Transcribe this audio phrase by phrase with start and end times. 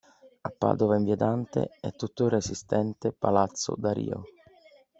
[0.41, 4.23] A Padova, in Via Dante, è tuttora esistente Palazzo Da Rio.